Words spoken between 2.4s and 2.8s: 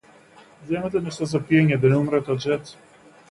жед.